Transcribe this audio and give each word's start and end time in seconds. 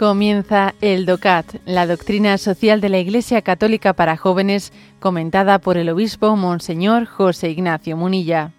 Comienza 0.00 0.74
el 0.80 1.04
DOCAT, 1.04 1.56
la 1.66 1.86
doctrina 1.86 2.38
social 2.38 2.80
de 2.80 2.88
la 2.88 2.98
Iglesia 3.00 3.42
Católica 3.42 3.92
para 3.92 4.16
jóvenes, 4.16 4.72
comentada 4.98 5.58
por 5.58 5.76
el 5.76 5.90
obispo 5.90 6.36
Monseñor 6.36 7.04
José 7.04 7.50
Ignacio 7.50 7.98
Munilla. 7.98 8.50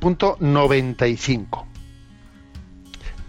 Punto 0.00 0.38
95. 0.40 1.66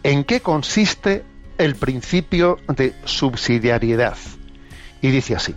¿En 0.04 0.24
qué 0.24 0.40
consiste 0.40 1.26
el 1.58 1.76
principio 1.76 2.58
de 2.70 2.94
subsidiariedad? 3.04 4.16
Y 5.02 5.10
dice 5.10 5.36
así, 5.36 5.56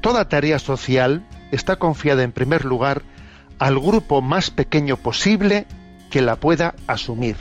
toda 0.00 0.28
tarea 0.28 0.58
social 0.58 1.26
está 1.50 1.76
confiada 1.76 2.22
en 2.22 2.32
primer 2.32 2.64
lugar 2.64 3.02
al 3.58 3.78
grupo 3.78 4.22
más 4.22 4.50
pequeño 4.50 4.96
posible 4.96 5.66
que 6.10 6.22
la 6.22 6.36
pueda 6.36 6.74
asumir. 6.86 7.36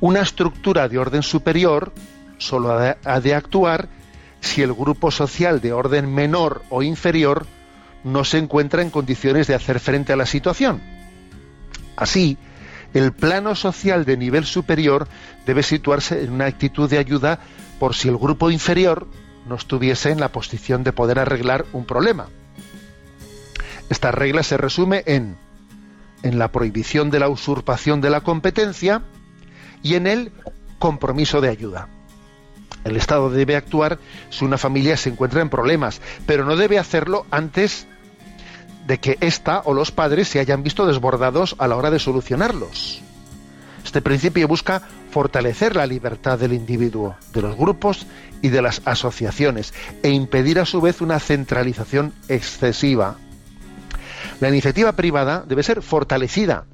Una 0.00 0.20
estructura 0.20 0.88
de 0.88 0.98
orden 0.98 1.22
superior 1.22 1.92
solo 2.38 2.72
ha 2.72 3.20
de 3.20 3.34
actuar 3.34 3.88
si 4.40 4.62
el 4.62 4.72
grupo 4.72 5.10
social 5.10 5.60
de 5.60 5.72
orden 5.72 6.12
menor 6.12 6.62
o 6.70 6.82
inferior 6.82 7.46
no 8.04 8.24
se 8.24 8.38
encuentra 8.38 8.82
en 8.82 8.90
condiciones 8.90 9.46
de 9.46 9.54
hacer 9.54 9.80
frente 9.80 10.12
a 10.12 10.16
la 10.16 10.26
situación. 10.26 10.80
Así, 11.96 12.38
el 12.94 13.12
plano 13.12 13.54
social 13.54 14.04
de 14.04 14.16
nivel 14.16 14.44
superior 14.44 15.08
debe 15.44 15.62
situarse 15.62 16.22
en 16.22 16.32
una 16.32 16.46
actitud 16.46 16.88
de 16.88 16.98
ayuda 16.98 17.40
por 17.80 17.94
si 17.94 18.08
el 18.08 18.16
grupo 18.16 18.50
inferior 18.50 19.08
no 19.46 19.54
estuviese 19.54 20.10
en 20.10 20.20
la 20.20 20.32
posición 20.32 20.84
de 20.84 20.92
poder 20.92 21.18
arreglar 21.18 21.64
un 21.72 21.84
problema. 21.84 22.26
Esta 23.88 24.10
regla 24.10 24.42
se 24.42 24.56
resume 24.56 25.04
en, 25.06 25.36
en 26.22 26.38
la 26.38 26.50
prohibición 26.50 27.10
de 27.10 27.20
la 27.20 27.28
usurpación 27.28 28.00
de 28.00 28.10
la 28.10 28.22
competencia 28.22 29.02
y 29.82 29.94
en 29.94 30.06
el 30.06 30.32
compromiso 30.78 31.40
de 31.40 31.48
ayuda. 31.48 31.88
El 32.84 32.96
Estado 32.96 33.30
debe 33.30 33.56
actuar 33.56 33.98
si 34.30 34.44
una 34.44 34.58
familia 34.58 34.96
se 34.96 35.10
encuentra 35.10 35.40
en 35.40 35.50
problemas, 35.50 36.00
pero 36.26 36.44
no 36.44 36.56
debe 36.56 36.78
hacerlo 36.78 37.26
antes 37.30 37.86
de 38.86 38.98
que 38.98 39.18
ésta 39.20 39.62
o 39.64 39.74
los 39.74 39.90
padres 39.90 40.28
se 40.28 40.38
hayan 40.38 40.62
visto 40.62 40.86
desbordados 40.86 41.56
a 41.58 41.66
la 41.66 41.76
hora 41.76 41.90
de 41.90 41.98
solucionarlos. 41.98 43.02
Este 43.86 44.02
principio 44.02 44.48
busca 44.48 44.82
fortalecer 45.12 45.76
la 45.76 45.86
libertad 45.86 46.40
del 46.40 46.52
individuo, 46.52 47.14
de 47.32 47.40
los 47.40 47.56
grupos 47.56 48.04
y 48.42 48.48
de 48.48 48.60
las 48.60 48.82
asociaciones 48.84 49.72
e 50.02 50.10
impedir 50.10 50.58
a 50.58 50.66
su 50.66 50.80
vez 50.80 51.00
una 51.00 51.20
centralización 51.20 52.12
excesiva. 52.28 53.16
La 54.40 54.48
iniciativa 54.48 54.90
privada 54.92 55.44
debe 55.46 55.62
ser 55.62 55.82
fortalecida, 55.82 56.64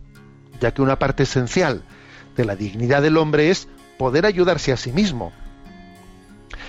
ya 0.59 0.73
que 0.73 0.81
una 0.81 0.99
parte 0.99 1.25
esencial 1.25 1.83
de 2.35 2.47
la 2.47 2.57
dignidad 2.57 3.03
del 3.03 3.19
hombre 3.19 3.51
es 3.51 3.69
poder 3.99 4.25
ayudarse 4.25 4.73
a 4.73 4.79
sí 4.79 4.91
mismo. 4.91 5.33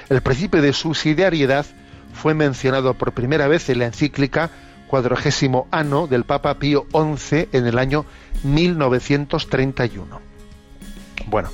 El 0.09 0.21
principio 0.21 0.61
de 0.61 0.73
subsidiariedad 0.73 1.66
fue 2.11 2.33
mencionado 2.33 2.95
por 2.95 3.14
primera 3.14 3.47
vez 3.47 3.69
en 3.69 3.80
la 3.80 3.86
encíclica 3.86 4.49
cuadragésimo 4.88 5.69
ano 5.71 6.05
del 6.05 6.25
Papa 6.25 6.59
Pío 6.59 6.86
XI 6.91 7.47
en 7.53 7.66
el 7.66 7.80
año 7.80 8.05
1931. 8.43 10.33
Bueno, 11.28 11.50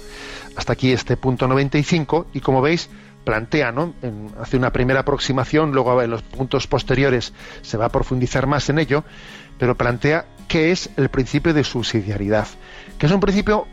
hasta 0.56 0.74
aquí 0.74 0.91
este 0.91 1.18
punto 1.18 1.47
95 1.47 2.28
y 2.34 2.41
como 2.41 2.62
veis 2.62 2.90
plantea, 3.24 3.72
¿no? 3.72 3.94
hace 4.41 4.57
una 4.57 4.72
primera 4.72 5.02
aproximación, 5.02 5.72
luego 5.72 6.02
en 6.02 6.09
los 6.09 6.24
puntos 6.24 6.68
posteriores 6.68 7.34
se 7.62 7.78
va 7.78 7.85
a 7.85 7.90
profundizar 7.90 8.47
más 8.47 8.69
en 8.69 8.80
ello, 8.80 9.03
pero 9.59 9.75
plantea 9.75 10.25
qué 10.47 10.72
es 10.72 10.90
el 10.97 11.09
principio 11.09 11.53
de 11.53 11.63
subsidiariedad, 11.63 12.47
que 12.97 13.06
es 13.06 13.12
un 13.12 13.19
principio, 13.19 13.68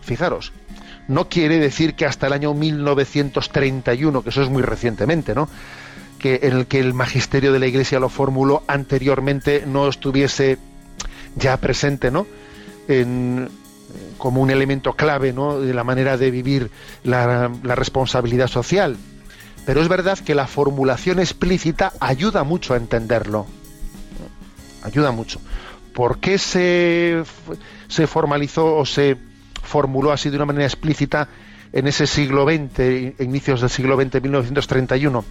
fijaros, 0.00 0.52
no 1.08 1.28
quiere 1.28 1.58
decir 1.58 1.94
que 1.94 2.04
hasta 2.04 2.26
el 2.26 2.32
año 2.32 2.52
1931, 2.54 4.22
que 4.22 4.30
eso 4.30 4.42
es 4.42 4.48
muy 4.48 4.62
recientemente, 4.62 5.34
¿no? 5.34 5.48
que 6.18 6.40
en 6.42 6.56
el 6.56 6.66
que 6.66 6.80
el 6.80 6.94
magisterio 6.94 7.52
de 7.52 7.58
la 7.58 7.66
Iglesia 7.66 8.00
lo 8.00 8.08
formuló 8.08 8.62
anteriormente 8.66 9.64
no 9.66 9.88
estuviese 9.88 10.58
ya 11.36 11.56
presente, 11.58 12.10
¿no? 12.10 12.26
En, 12.88 13.48
como 14.18 14.40
un 14.40 14.50
elemento 14.50 14.94
clave 14.94 15.32
¿no? 15.32 15.60
de 15.60 15.74
la 15.74 15.84
manera 15.84 16.16
de 16.16 16.30
vivir 16.30 16.70
la, 17.04 17.50
la, 17.62 17.74
responsabilidad 17.74 18.48
social. 18.48 18.96
Pero 19.64 19.80
es 19.80 19.88
verdad 19.88 20.18
que 20.18 20.34
la 20.34 20.46
formulación 20.46 21.18
explícita 21.18 21.92
ayuda 22.00 22.44
mucho 22.44 22.74
a 22.74 22.76
entenderlo. 22.76 23.46
Ayuda 24.82 25.10
mucho. 25.10 25.40
¿Por 25.92 26.18
qué 26.18 26.38
se, 26.38 27.22
se 27.88 28.06
formalizó 28.06 28.76
o 28.76 28.86
se 28.86 29.16
formuló 29.62 30.12
así 30.12 30.30
de 30.30 30.36
una 30.36 30.46
manera 30.46 30.66
explícita 30.66 31.28
en 31.72 31.86
ese 31.88 32.06
siglo 32.06 32.44
XX, 32.44 33.20
inicios 33.20 33.60
del 33.60 33.70
siglo 33.70 33.96
XX, 33.96 34.22
1931? 34.22 35.24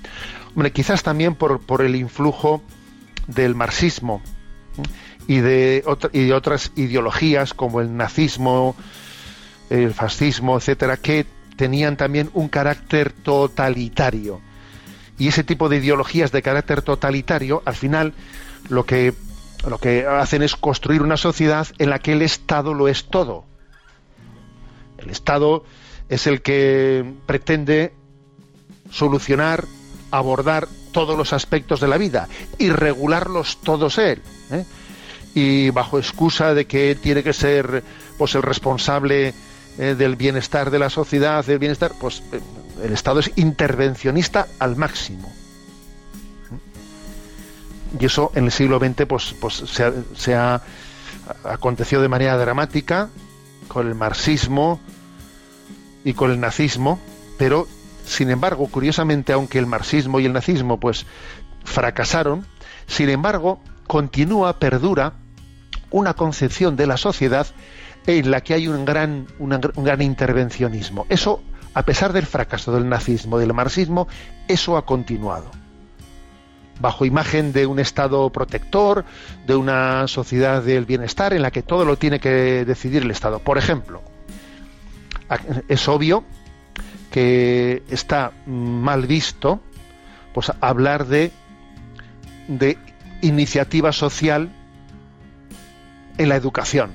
Hombre, 0.53 0.71
quizás 0.71 1.03
también 1.03 1.35
por, 1.35 1.61
por 1.61 1.81
el 1.81 1.95
influjo 1.95 2.61
del 3.27 3.55
marxismo 3.55 4.21
y 5.27 5.39
de, 5.39 5.83
otras 5.85 6.71
ideologías 6.75 7.53
como 7.53 7.81
el 7.81 7.95
nazismo, 7.95 8.75
el 9.69 9.93
fascismo, 9.93 10.57
etcétera, 10.57 10.97
que 10.97 11.25
tenían 11.55 11.97
también 11.97 12.29
un 12.33 12.49
carácter 12.49 13.11
totalitario. 13.11 14.41
Y 15.17 15.29
ese 15.29 15.43
tipo 15.43 15.69
de 15.69 15.77
ideologías 15.77 16.31
de 16.31 16.41
carácter 16.41 16.81
totalitario, 16.81 17.63
al 17.65 17.75
final, 17.75 18.13
lo 18.69 18.85
que, 18.85 19.13
lo 19.67 19.77
que 19.77 20.05
hacen 20.05 20.43
es 20.43 20.55
construir 20.55 21.01
una 21.01 21.17
sociedad 21.17 21.67
en 21.79 21.89
la 21.89 21.99
que 21.99 22.13
el 22.13 22.21
Estado 22.21 22.73
lo 22.73 22.87
es 22.87 23.05
todo. 23.05 23.45
El 24.97 25.09
Estado 25.09 25.63
es 26.09 26.27
el 26.27 26.41
que 26.41 27.13
pretende 27.25 27.93
solucionar, 28.91 29.65
abordar 30.11 30.67
todos 30.91 31.17
los 31.17 31.33
aspectos 31.33 31.79
de 31.79 31.87
la 31.87 31.97
vida 31.97 32.27
y 32.57 32.69
regularlos 32.69 33.57
todos 33.61 33.97
él. 33.97 34.21
¿Eh? 34.51 34.65
y 35.33 35.69
bajo 35.69 35.99
excusa 35.99 36.53
de 36.53 36.65
que 36.65 36.95
tiene 36.95 37.23
que 37.23 37.33
ser 37.33 37.83
pues 38.17 38.35
el 38.35 38.41
responsable 38.41 39.33
eh, 39.77 39.95
del 39.97 40.15
bienestar 40.15 40.71
de 40.71 40.79
la 40.79 40.89
sociedad, 40.89 41.43
del 41.45 41.59
bienestar, 41.59 41.91
pues 41.99 42.23
eh, 42.31 42.39
el 42.83 42.93
Estado 42.93 43.19
es 43.19 43.31
intervencionista 43.35 44.47
al 44.59 44.75
máximo. 44.75 45.31
Y 47.99 48.05
eso 48.05 48.31
en 48.35 48.45
el 48.45 48.51
siglo 48.51 48.79
XX 48.79 49.05
pues, 49.07 49.35
pues 49.39 49.53
se, 49.53 49.91
se 50.15 50.35
ha 50.35 50.61
aconteció 51.43 52.01
de 52.01 52.07
manera 52.07 52.37
dramática 52.37 53.09
con 53.67 53.87
el 53.87 53.95
marxismo 53.95 54.79
y 56.03 56.13
con 56.13 56.31
el 56.31 56.39
nazismo, 56.39 56.99
pero 57.37 57.67
sin 58.05 58.29
embargo, 58.29 58.67
curiosamente, 58.67 59.33
aunque 59.33 59.57
el 59.57 59.65
marxismo 59.65 60.19
y 60.19 60.25
el 60.25 60.33
nazismo 60.33 60.79
pues 60.79 61.05
fracasaron, 61.63 62.45
sin 62.87 63.09
embargo, 63.09 63.59
continúa, 63.87 64.59
perdura 64.59 65.13
una 65.91 66.13
concepción 66.13 66.75
de 66.75 66.87
la 66.87 66.97
sociedad 66.97 67.47
en 68.07 68.31
la 68.31 68.41
que 68.41 68.53
hay 68.53 68.67
un 68.67 68.85
gran, 68.85 69.27
un 69.39 69.49
gran 69.49 70.01
intervencionismo. 70.01 71.05
Eso, 71.09 71.41
a 71.73 71.83
pesar 71.83 72.13
del 72.13 72.25
fracaso 72.25 72.73
del 72.73 72.87
nazismo, 72.87 73.37
del 73.37 73.53
marxismo, 73.53 74.07
eso 74.47 74.77
ha 74.77 74.85
continuado. 74.85 75.49
Bajo 76.79 77.05
imagen 77.05 77.53
de 77.53 77.65
un 77.65 77.79
Estado 77.79 78.29
protector, 78.31 79.05
de 79.47 79.55
una 79.55 80.07
sociedad 80.07 80.61
del 80.61 80.85
bienestar 80.85 81.33
en 81.33 81.41
la 81.41 81.51
que 81.51 81.63
todo 81.63 81.85
lo 81.85 81.97
tiene 81.97 82.19
que 82.19 82.65
decidir 82.65 83.03
el 83.03 83.11
Estado. 83.11 83.39
Por 83.39 83.57
ejemplo, 83.57 84.01
es 85.67 85.87
obvio 85.87 86.23
que 87.11 87.83
está 87.89 88.33
mal 88.45 89.07
visto 89.07 89.61
pues 90.33 90.51
hablar 90.59 91.07
de, 91.07 91.31
de 92.49 92.77
iniciativa 93.25 93.91
social 93.91 94.49
en 96.17 96.29
la 96.29 96.35
educación. 96.35 96.91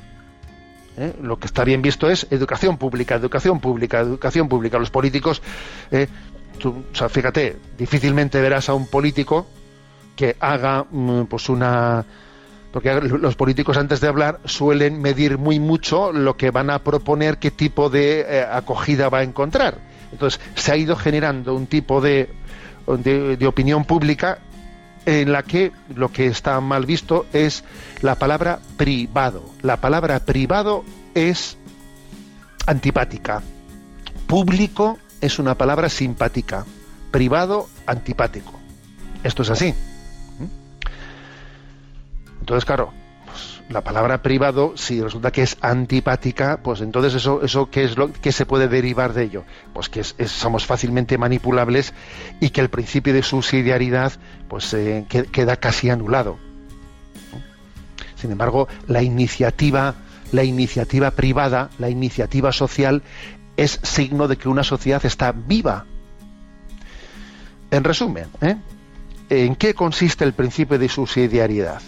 ¿eh? 0.97 1.15
Lo 1.23 1.39
que 1.39 1.47
está 1.47 1.65
bien 1.65 1.83
visto 1.83 2.11
es 2.11 2.27
educación 2.31 2.79
pública, 2.79 3.15
educación 3.15 3.61
pública, 3.61 4.01
educación 4.01 4.49
pública. 4.49 4.79
Los 4.79 4.91
políticos, 4.91 5.43
¿eh? 5.91 6.09
sea, 6.93 7.09
fíjate, 7.09 7.57
difícilmente 7.79 8.41
verás 8.41 8.69
a 8.69 8.75
un 8.75 8.87
político 8.87 9.47
que 10.15 10.37
haga 10.41 10.85
mm, 10.91 11.25
pues 11.25 11.49
una 11.49 12.05
porque 12.73 13.01
los 13.01 13.35
políticos 13.35 13.77
antes 13.77 14.01
de 14.01 14.07
hablar 14.07 14.39
suelen 14.45 15.03
medir 15.03 15.39
muy 15.39 15.59
mucho 15.59 16.13
lo 16.13 16.37
que 16.37 16.53
van 16.53 16.71
a 16.71 16.79
proponer, 16.85 17.39
qué 17.39 17.51
tipo 17.51 17.91
de 17.91 18.21
eh, 18.21 18.47
acogida 18.49 19.09
va 19.09 19.19
a 19.19 19.23
encontrar. 19.25 19.79
Entonces 20.13 20.41
se 20.55 20.71
ha 20.71 20.77
ido 20.77 20.95
generando 20.95 21.57
un 21.57 21.67
tipo 21.67 22.01
de, 22.01 22.31
de 22.87 23.47
opinión 23.49 23.85
pública 23.85 24.39
en 25.07 25.33
la 25.33 25.43
que 25.43 25.73
lo 25.95 26.13
que 26.13 26.27
está 26.27 26.61
mal 26.61 26.87
visto 26.87 27.27
es 27.33 27.65
la 28.03 28.17
palabra 28.17 28.61
privado. 28.77 29.45
La 29.63 29.79
palabra 29.79 30.21
privado 30.21 30.85
es 31.15 31.57
antipática. 32.67 33.43
Público 34.27 34.99
es 35.21 35.39
una 35.39 35.55
palabra 35.57 35.89
simpática. 35.89 36.65
Privado, 37.11 37.69
antipático. 37.87 38.53
Esto 39.25 39.43
es 39.43 39.51
así. 39.51 39.75
Entonces, 42.41 42.65
claro, 42.65 42.93
la 43.71 43.83
palabra 43.83 44.21
privado, 44.21 44.73
si 44.77 45.01
resulta 45.01 45.31
que 45.31 45.43
es 45.43 45.57
antipática, 45.61 46.61
pues 46.63 46.81
entonces 46.81 47.15
eso, 47.15 47.43
eso 47.43 47.71
¿qué 47.71 47.85
es 47.85 47.97
lo 47.97 48.13
que 48.13 48.33
se 48.33 48.45
puede 48.45 48.67
derivar 48.67 49.13
de 49.13 49.23
ello? 49.23 49.45
Pues 49.73 49.89
que 49.89 50.03
somos 50.03 50.67
fácilmente 50.67 51.19
manipulables 51.19 51.95
y 52.41 52.51
que 52.51 52.61
el 52.61 52.69
principio 52.69 53.13
de 53.13 53.23
subsidiariedad 53.23 54.13
pues 54.49 54.75
eh, 54.75 55.07
queda 55.09 55.57
casi 55.57 55.89
anulado. 55.89 56.39
Sin 58.17 58.33
embargo, 58.33 58.67
la 58.89 59.03
iniciativa, 59.03 59.95
la 60.33 60.43
iniciativa 60.43 61.13
privada, 61.13 61.71
la 61.79 61.89
iniciativa 61.89 62.53
social 62.53 63.03
es 63.57 63.79
signo 63.85 64.27
de 64.27 64.37
que 64.37 64.49
una 64.49 64.65
sociedad 64.65 65.05
está 65.07 65.31
viva. 65.33 65.87
En 67.71 67.85
resumen, 67.85 68.27
¿eh? 68.41 68.57
¿en 69.29 69.55
qué 69.55 69.75
consiste 69.75 70.25
el 70.25 70.33
principio 70.33 70.77
de 70.77 70.89
subsidiariedad? 70.89 71.81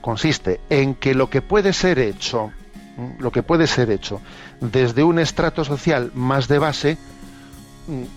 Consiste 0.00 0.60
en 0.70 0.94
que 0.94 1.14
lo 1.14 1.28
que 1.30 1.42
puede 1.42 1.72
ser 1.72 1.98
hecho, 1.98 2.52
lo 3.18 3.30
que 3.30 3.42
puede 3.42 3.66
ser 3.66 3.90
hecho 3.90 4.20
desde 4.60 5.02
un 5.02 5.18
estrato 5.18 5.64
social 5.64 6.10
más 6.14 6.48
de 6.48 6.58
base, 6.58 6.98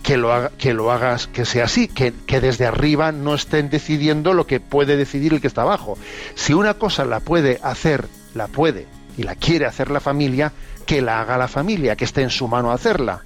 que 0.03 0.17
lo, 0.17 0.33
haga, 0.33 0.51
que 0.57 0.73
lo 0.73 0.91
hagas, 0.91 1.27
que 1.27 1.45
sea 1.45 1.65
así, 1.65 1.87
que, 1.87 2.11
desde 2.41 2.65
arriba 2.65 3.11
no 3.11 3.33
estén 3.33 3.69
decidiendo 3.69 4.33
lo 4.33 4.45
que 4.45 4.59
puede 4.59 4.97
decidir 4.97 5.33
el 5.33 5.41
que 5.41 5.47
está 5.47 5.61
abajo. 5.61 5.97
Si 6.35 6.53
una 6.53 6.73
cosa 6.73 7.05
la 7.05 7.21
puede 7.21 7.59
hacer, 7.63 8.07
la 8.33 8.47
puede 8.47 8.87
y 9.17 9.23
la 9.23 9.35
quiere 9.35 9.65
hacer 9.65 9.89
la 9.89 9.99
familia, 9.99 10.51
que 10.85 11.01
la 11.01 11.21
haga 11.21 11.37
la 11.37 11.47
familia, 11.47 11.95
que 11.95 12.05
esté 12.05 12.21
en 12.21 12.29
su 12.29 12.47
mano 12.47 12.71
hacerla. 12.71 13.21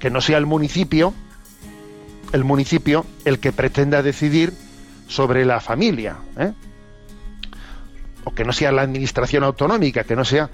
Que 0.00 0.10
no 0.10 0.20
sea 0.20 0.38
el 0.38 0.46
municipio, 0.46 1.14
el 2.32 2.42
municipio, 2.42 3.04
el 3.24 3.38
que 3.38 3.52
pretenda 3.52 4.02
decidir 4.02 4.52
sobre 5.06 5.44
la 5.44 5.60
familia. 5.60 6.16
¿eh? 6.36 6.52
Que 8.34 8.44
no 8.44 8.52
sea 8.52 8.72
la 8.72 8.82
administración 8.82 9.44
autonómica, 9.44 10.04
que 10.04 10.16
no 10.16 10.24
sea. 10.24 10.50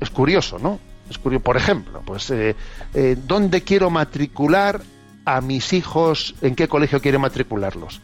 Es 0.00 0.10
curioso, 0.10 0.58
¿no? 0.58 0.78
Es 1.10 1.18
curioso. 1.18 1.44
Por 1.44 1.56
ejemplo, 1.56 2.02
pues, 2.04 2.30
eh, 2.30 2.54
eh, 2.94 3.16
¿dónde 3.26 3.62
quiero 3.62 3.90
matricular 3.90 4.80
a 5.24 5.40
mis 5.40 5.72
hijos? 5.72 6.34
¿En 6.42 6.54
qué 6.54 6.68
colegio 6.68 7.00
quiero 7.00 7.18
matricularlos? 7.18 8.00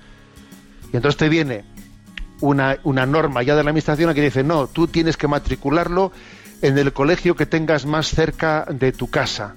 Y 0.92 0.96
entonces 0.96 1.16
te 1.16 1.28
viene 1.28 1.64
una, 2.40 2.78
una 2.84 3.06
norma 3.06 3.42
ya 3.42 3.56
de 3.56 3.64
la 3.64 3.70
administración 3.70 4.14
que 4.14 4.20
dice, 4.20 4.44
no, 4.44 4.66
tú 4.66 4.86
tienes 4.86 5.16
que 5.16 5.28
matricularlo 5.28 6.12
en 6.62 6.78
el 6.78 6.92
colegio 6.92 7.34
que 7.36 7.46
tengas 7.46 7.86
más 7.86 8.08
cerca 8.08 8.64
de 8.70 8.92
tu 8.92 9.08
casa. 9.10 9.56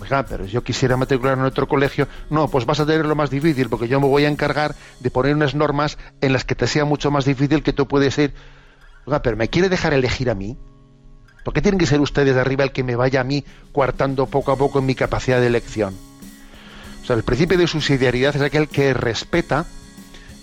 Oiga, 0.00 0.24
pero 0.24 0.46
yo 0.46 0.64
quisiera 0.64 0.96
matricular 0.96 1.36
en 1.36 1.44
otro 1.44 1.68
colegio. 1.68 2.08
No, 2.30 2.48
pues 2.48 2.64
vas 2.64 2.80
a 2.80 2.86
tener 2.86 3.04
lo 3.04 3.14
más 3.14 3.30
difícil, 3.30 3.68
porque 3.68 3.88
yo 3.88 4.00
me 4.00 4.06
voy 4.06 4.24
a 4.24 4.28
encargar 4.28 4.74
de 5.00 5.10
poner 5.10 5.34
unas 5.34 5.54
normas 5.54 5.98
en 6.20 6.32
las 6.32 6.44
que 6.44 6.54
te 6.54 6.66
sea 6.66 6.84
mucho 6.84 7.10
más 7.10 7.24
difícil 7.24 7.62
que 7.62 7.72
tú 7.72 7.86
puedes 7.86 8.16
ir. 8.18 8.32
Oiga, 9.04 9.22
pero 9.22 9.36
¿me 9.36 9.48
quiere 9.48 9.68
dejar 9.68 9.92
elegir 9.92 10.30
a 10.30 10.34
mí? 10.34 10.56
¿Por 11.44 11.54
qué 11.54 11.62
tienen 11.62 11.78
que 11.78 11.86
ser 11.86 12.00
ustedes 12.00 12.34
de 12.34 12.40
arriba 12.40 12.64
el 12.64 12.72
que 12.72 12.84
me 12.84 12.96
vaya 12.96 13.20
a 13.20 13.24
mí 13.24 13.44
coartando 13.72 14.26
poco 14.26 14.52
a 14.52 14.56
poco 14.56 14.78
en 14.78 14.86
mi 14.86 14.94
capacidad 14.94 15.40
de 15.40 15.46
elección? 15.46 15.94
O 17.02 17.06
sea, 17.06 17.16
el 17.16 17.22
principio 17.22 17.58
de 17.58 17.66
subsidiariedad 17.66 18.36
es 18.36 18.42
aquel 18.42 18.68
que 18.68 18.94
respeta 18.94 19.66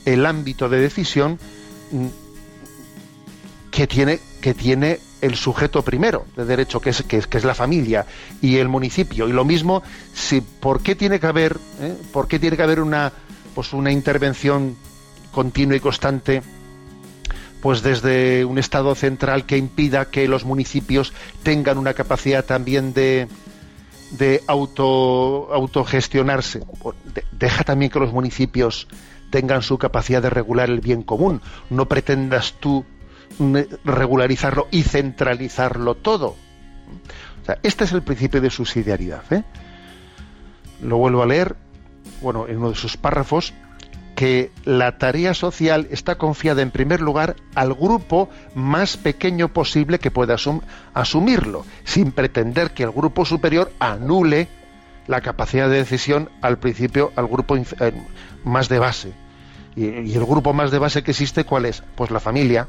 el 0.06 0.25
ámbito 0.25 0.69
de 0.69 0.80
decisión 0.80 1.39
mm, 1.92 2.07
que 3.71 3.88
tiene, 3.88 4.19
que 4.42 4.54
tiene 4.54 5.00
el 5.22 5.36
sujeto 5.36 5.81
primero 5.81 6.25
de 6.36 6.46
derecho, 6.46 6.80
que 6.80 6.92
es, 6.92 7.04
que 7.04 7.18
es, 7.18 7.28
que 7.28 7.38
es 7.38 7.44
la 7.44 7.56
familia 7.56 8.06
y 8.42 8.58
el 8.58 8.68
municipio. 8.68 9.28
Y 9.28 9.34
lo 9.34 9.46
mismo, 9.46 9.84
si, 10.14 10.42
¿por 10.42 10.81
qué 10.81 10.96
tiene 10.96 11.19
que 11.19 11.28
haber, 11.28 11.58
eh, 11.80 11.96
¿por 12.12 12.28
qué 12.28 12.40
tiene 12.40 12.58
que 12.58 12.64
haber 12.64 12.80
una, 12.81 13.12
pues 13.56 13.74
una 13.74 13.92
intervención 13.92 14.75
continua 15.31 15.78
y 15.78 15.80
constante? 15.80 16.42
pues 17.62 17.81
desde 17.81 18.46
un 18.46 18.60
estado 18.60 18.94
central 18.94 19.46
que 19.46 19.58
impida 19.58 20.06
que 20.06 20.28
los 20.28 20.46
municipios 20.46 21.12
tengan 21.44 21.80
una 21.80 21.96
capacidad 21.96 22.46
también 22.46 22.94
de, 22.94 23.28
de 24.12 24.44
auto, 24.48 25.54
autogestionarse. 25.54 26.62
Deja 27.31 27.64
también 27.64 27.92
que 27.92 28.00
los 28.00 28.14
municipios 28.14 28.88
tengan 29.30 29.62
su 29.62 29.78
capacidad 29.78 30.22
de 30.22 30.30
regular 30.30 30.69
el 30.69 30.81
bien 30.81 31.04
común. 31.04 31.42
No 31.69 31.88
pretendas 31.88 32.54
tú 32.60 32.86
regularizarlo 33.84 34.68
y 34.72 34.84
centralizarlo 34.84 35.96
todo. 35.96 36.36
este 37.64 37.84
es 37.84 37.92
el 37.92 38.02
principio 38.02 38.42
de 38.42 38.50
subsidiariedad. 38.50 39.24
¿eh? 39.32 39.44
Lo 40.82 40.98
vuelvo 40.98 41.24
a 41.24 41.26
leer, 41.26 41.56
bueno, 42.22 42.48
en 42.48 42.58
uno 42.58 42.70
de 42.70 42.76
sus 42.76 42.98
párrafos, 42.98 43.54
que 44.16 44.52
la 44.66 44.98
tarea 44.98 45.36
social 45.36 45.88
está 45.92 46.16
confiada 46.16 46.64
en 46.64 46.72
primer 46.72 47.02
lugar 47.02 47.36
al 47.54 47.76
grupo 47.76 48.30
más 48.56 48.98
pequeño 48.98 49.50
posible 49.50 50.00
que 50.00 50.10
pueda 50.10 50.36
asumirlo, 50.96 51.66
sin 51.84 52.12
pretender 52.12 52.72
que 52.72 52.82
el 52.82 52.92
grupo 52.92 53.26
superior 53.26 53.72
anule 53.78 54.48
la 55.06 55.22
capacidad 55.22 55.70
de 55.70 55.78
decisión 55.78 56.30
al 56.42 56.58
principio 56.58 57.12
al 57.16 57.28
grupo 57.28 57.58
eh, 57.58 57.64
más 58.44 58.70
de 58.70 58.80
base. 58.80 59.14
Y, 59.76 59.86
y 59.86 60.16
el 60.16 60.26
grupo 60.26 60.52
más 60.52 60.72
de 60.72 60.80
base 60.80 61.04
que 61.04 61.12
existe, 61.12 61.44
¿cuál 61.44 61.66
es? 61.66 61.84
Pues 61.96 62.10
la 62.10 62.20
familia, 62.20 62.66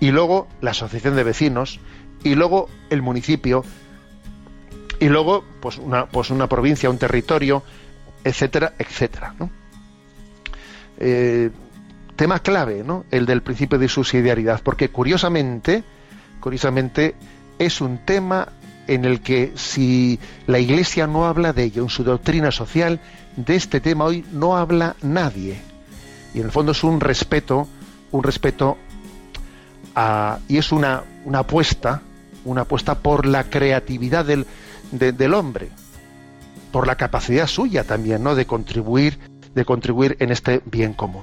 y 0.00 0.10
luego 0.10 0.48
la 0.60 0.72
asociación 0.72 1.16
de 1.16 1.24
vecinos, 1.24 1.80
y 2.22 2.34
luego 2.34 2.68
el 2.90 3.02
municipio, 3.02 3.64
y 5.00 5.08
luego 5.08 5.44
pues 5.60 5.78
una, 5.78 6.06
pues 6.06 6.30
una 6.30 6.48
provincia, 6.48 6.90
un 6.90 6.98
territorio, 6.98 7.62
etcétera, 8.22 8.74
etcétera. 8.78 9.34
Eh, 10.98 11.50
tema 12.16 12.38
clave, 12.40 12.82
¿no? 12.84 13.04
El 13.10 13.26
del 13.26 13.42
principio 13.42 13.78
de 13.78 13.88
subsidiariedad, 13.88 14.60
porque 14.62 14.88
curiosamente, 14.88 15.84
curiosamente, 16.40 17.14
es 17.58 17.80
un 17.80 17.98
tema 18.04 18.48
en 18.86 19.04
el 19.04 19.20
que 19.20 19.52
si 19.54 20.18
la 20.46 20.58
Iglesia 20.58 21.06
no 21.06 21.26
habla 21.26 21.52
de 21.52 21.64
ello 21.64 21.82
en 21.82 21.88
su 21.88 22.04
doctrina 22.04 22.50
social, 22.50 23.00
de 23.36 23.56
este 23.56 23.80
tema 23.80 24.04
hoy 24.04 24.24
no 24.32 24.56
habla 24.56 24.96
nadie. 25.02 25.60
Y 26.34 26.40
en 26.40 26.46
el 26.46 26.52
fondo 26.52 26.72
es 26.72 26.84
un 26.84 27.00
respeto, 27.00 27.68
un 28.10 28.22
respeto 28.22 28.76
y 30.48 30.58
es 30.58 30.72
una, 30.72 31.02
una 31.24 31.40
apuesta, 31.40 32.02
una 32.44 32.62
apuesta 32.62 32.96
por 32.96 33.26
la 33.26 33.44
creatividad 33.44 34.24
del, 34.24 34.46
del 34.90 35.34
hombre, 35.34 35.70
por 36.72 36.86
la 36.86 36.96
capacidad 36.96 37.46
suya 37.46 37.84
también, 37.84 38.22
¿no? 38.22 38.34
de 38.34 38.46
contribuir, 38.46 39.18
de 39.54 39.64
contribuir 39.64 40.16
en 40.20 40.32
este 40.32 40.62
bien 40.64 40.92
común. 40.92 41.22